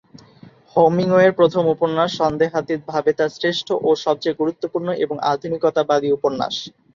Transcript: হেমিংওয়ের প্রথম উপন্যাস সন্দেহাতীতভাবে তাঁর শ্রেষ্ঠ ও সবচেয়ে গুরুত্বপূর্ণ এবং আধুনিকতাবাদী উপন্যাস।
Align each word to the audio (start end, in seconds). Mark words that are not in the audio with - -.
হেমিংওয়ের 0.75 1.31
প্রথম 1.39 1.63
উপন্যাস 1.67 2.09
সন্দেহাতীতভাবে 2.21 3.11
তাঁর 3.13 3.35
শ্রেষ্ঠ 3.37 3.67
ও 3.81 3.99
সবচেয়ে 4.05 4.39
গুরুত্বপূর্ণ 4.41 4.87
এবং 5.03 5.15
আধুনিকতাবাদী 5.31 6.09
উপন্যাস। 6.11 6.55